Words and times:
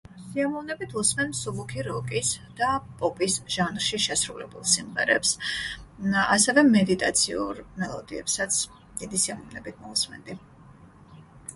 სიამოვნებით 0.19 0.93
ვუსმენ 0.97 1.27
მსუბუქი 1.33 1.83
როკის 1.87 2.31
და 2.61 2.69
პოპის 3.01 3.35
ჟანრში 3.55 3.99
შესრულებულ 4.05 4.65
სიმღერებს 4.71 5.35
და 6.15 6.25
ასევე 6.37 6.65
მედიტაციურ 6.77 7.61
მელოდიებსაც 7.83 8.59
დიდი 9.03 9.21
სიამოვნებით 9.27 9.81
მოვუსმენდი 9.85 10.39